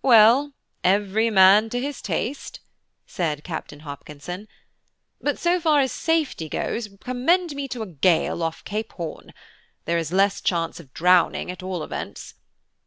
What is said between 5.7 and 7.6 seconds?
as safety goes, commend